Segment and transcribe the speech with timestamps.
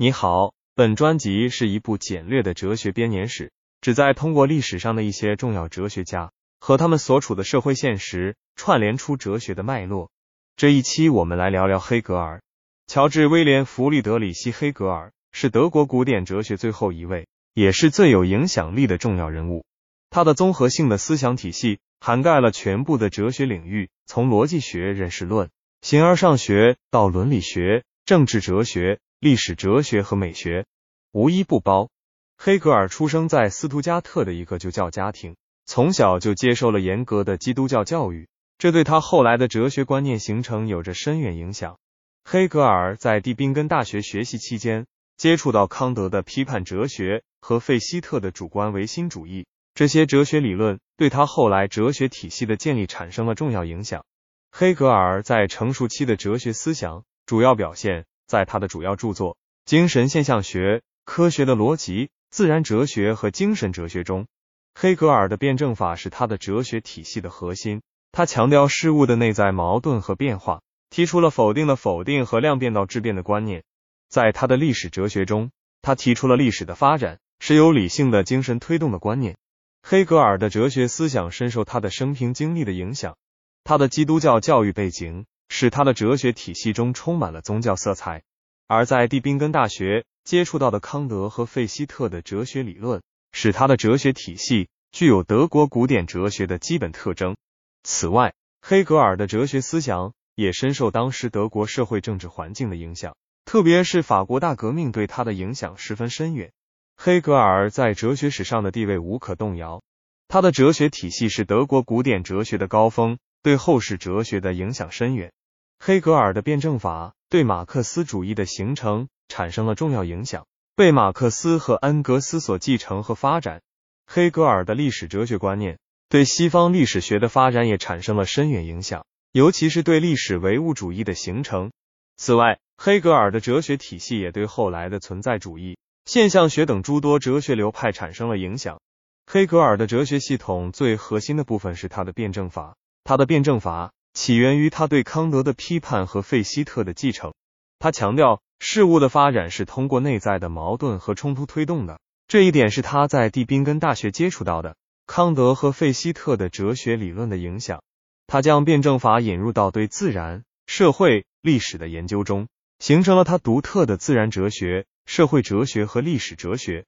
[0.00, 3.50] 你好，本专辑是一部简略的哲学编年史，
[3.80, 10.12] 旨在通过历史上的一些重要哲学家和他们所处的社会现实，串联出哲学的脉络。
[10.54, 12.42] 这一期我们来聊聊黑格尔。
[12.86, 19.64] 乔治·威廉·弗里德里希·黑格尔是德国古典哲学最后一位，也是最有影响力的重要人物。
[20.10, 29.00] 他的综合性的思想体系涵盖了全部的哲学领域，从逻辑学、认识论、形而上学到伦理学、政治哲学。
[29.20, 30.64] 历史哲学和美学
[31.10, 31.90] 无一不包。
[32.36, 35.34] 黑格尔出生在斯图加特的一个旧教家庭，
[35.66, 38.28] 从小就接受了严格的基督教教育，
[38.58, 41.78] 这对他后来的哲学观念形成有着深远影响。
[42.24, 44.86] 黑格尔在蒂宾根大学学习期间，
[45.16, 54.04] 接触到康德的批判哲学和费希特的主观唯心主义，这些哲学理论对他后来哲学体系的建立产生了重要影响。
[54.52, 58.04] 黑格尔在成熟期的哲学思想主要表现。
[58.28, 59.32] 在他的主要著作
[59.64, 61.94] 《精神现象学》《科学的逻辑》
[62.30, 64.26] 《自然哲学》和《精神哲学》中，
[64.74, 67.80] 黑格尔的辩证法是他的哲学体系的核心。
[68.12, 73.64] 他强调事物的内在矛盾和变化，提出了否定的否定和量变到质变的观念。
[74.10, 79.36] 在他的历史哲学中，他提出了历史的发展是由理性的精神推动的观念。
[79.82, 83.16] 黑格尔的哲学思想深受他的生平经历的影响，
[83.64, 85.24] 他的基督教教育背景。
[85.48, 88.22] 使他的哲学体系中充满了宗教色彩，
[88.66, 97.36] 而在蒂宾根大学接触到的康德和费希特的哲学理论，使他的哲学体系具有德国古典哲学的基本特征。
[97.82, 106.52] 此外，黑格尔的哲学思想也深受当时德国社会政治环境的影响，特别是法国大革命对他的影响十分深远。
[106.96, 109.82] 黑格尔在哲学史上的地位无可动摇，
[110.26, 115.32] 他的哲学体系是德国古典哲学的高峰，对后世哲学的影响深远。
[115.80, 123.62] 黑格尔的辩证法对马克思主义的形成产生了重要影响，被马克思和恩格斯所继承和发展。
[124.06, 131.70] 黑格尔的历史哲学观念对西方历史学的发展也产生了深远影响，尤其是对历史唯物主义的形成。
[132.16, 138.80] 此外，黑格尔的哲学体系也对后来的存在主义、现象学等诸多哲学流派产生了影响。
[139.26, 142.74] 黑格尔的哲学系统最核心的部分是他的辩证法，
[143.04, 143.92] 他的辩证法。
[144.18, 147.34] 起源于他对康德的批判和费希特的继承。
[147.78, 154.74] 他强调事物的发展是通过内在的矛盾和冲突推动的，这一点是他在蒂宾根大学接触到的
[155.06, 157.80] 康德和费希特的哲学理论的影响。
[158.26, 162.48] 他将辩证法引入到对自然、社会、历史的研究中，
[162.80, 166.86] 形成了他独特的自然哲学、社会哲学和历史哲学。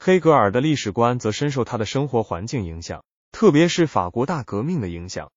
[0.00, 5.30] 黑格尔的历史观则深受他的生活环境影响，特别是法国大革命的影响。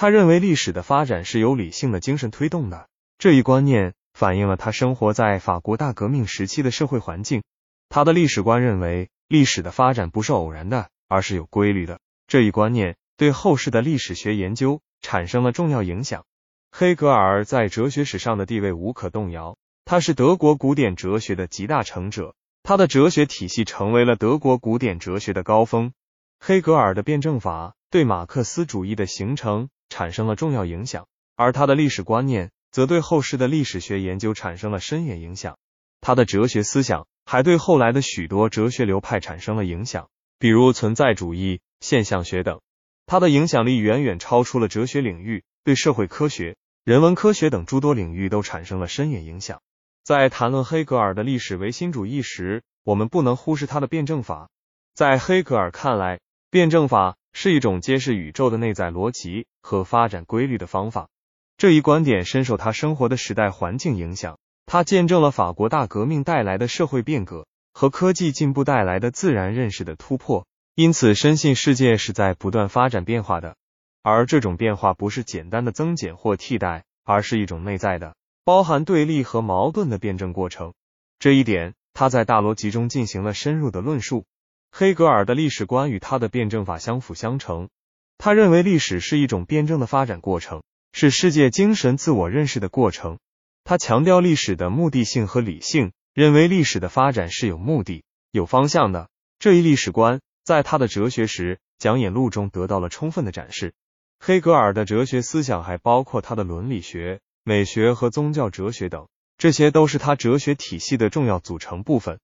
[0.00, 2.86] 他认为历史的发展是由理性的精神推动的，
[3.18, 7.42] 这一观念反映了他生活在法国大革命时期的社会环境。
[7.88, 11.98] 他的历史观认为历史的发展不是偶然的，而是有规律的。
[12.28, 16.24] 这一观念对后世的历史学研究产生了重要影响。
[16.70, 25.90] 黑格尔在哲学史上的地位无可动摇，他是德国古典哲学的集大成者，他的哲学体系成为了德国古典哲学的高峰。
[26.38, 29.68] 黑格尔的辩证法对马克思主义的形成。
[29.88, 31.06] 产生了重要影响，
[31.36, 35.56] 而他的历史观念则对后世的历史学研究产生了深远影响。
[36.00, 42.60] 他的哲学思想还对后来的许多哲学流派产生了影响，比如存在主义、现象学等。
[43.06, 49.60] 他的影响力远远超出了哲学领域，对社会科学、人文科学等诸多领域都产生了深远影响。
[50.04, 54.48] 在谈论黑格尔的历史唯心主义时，我们不能忽视他的辩证法。
[54.94, 56.20] 在黑格尔看来，
[56.50, 57.16] 辩证法。
[57.40, 61.08] 是一种揭示宇宙的内在逻辑和发展规律的方法。
[61.56, 64.40] 这一观点深受他生活的时代环境影响。
[64.66, 73.54] 他见证了法国大革命带来的社会变革和科技进步带来的自然认识的突破，因此深信世界是在不断发展变化的。
[74.02, 80.74] 而这种变化不是简单的增减或替代，而是一种内在的、包含对立和矛盾的辩证过程。
[81.20, 84.24] 这一点，他在大逻辑中进行了深入的论述。
[84.70, 87.68] 黑格尔的历史观与他的辩证法相辅相成。
[88.16, 90.62] 他认为历史是一种辩证的发展过程，
[90.92, 93.18] 是世界精神自我认识的过程。
[93.64, 99.08] 他强调历史的目的性和理性，认为历史的发展是有目的、有方向的。
[99.38, 103.74] 这一历史观在他的哲学史讲演录中得到了充分的展示。
[104.18, 109.06] 黑格尔的哲学思想还包括他的伦理学、美学和宗教哲学等，
[109.36, 112.18] 这些都是他哲学体系的重要组成部分。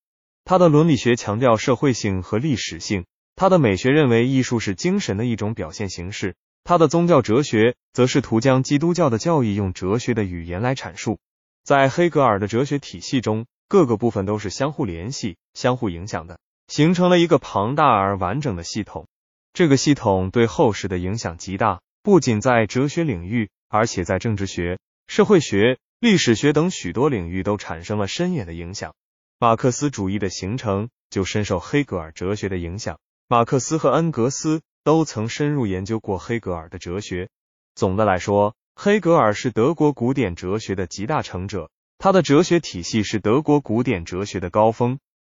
[0.47, 11.19] 他的伦理学强调社会性和历史性，他的美学认为艺术是精神的一种表现形式，他的宗教哲学则试图将基督教的教义用哲学的语言来阐述。
[11.63, 16.39] 在黑格尔的哲学体系中，各个部分都是相互联系、相互影响的，
[16.69, 19.07] 形成了一个庞大而完整的系统。
[19.55, 28.95] 这个系统对后世的影响极大，不仅在哲学领域，而且在政治学、社会学、历史学等许多领域都产生了深远的影响。
[29.39, 32.99] 马克思主义的形成就深受黑格尔哲学的影响。
[33.27, 37.29] 马克思和恩格斯都曾深入研究过黑格尔的哲学。
[37.75, 44.99] 总的来说，黑格尔是德国古典哲学的集大成者，他的哲学体系是德国古典哲学的高峰，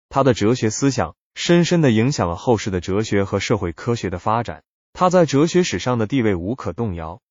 [0.09, 4.63] 他的哲学思想深深的影响了后世的哲学和社会科学的发展，
[4.93, 7.21] 他在哲学史上的地位无可动摇。